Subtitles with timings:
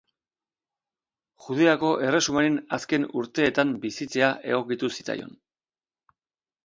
[1.47, 5.39] Judeako erresumaren azken urteetan bizitzea egokitu zitzaion.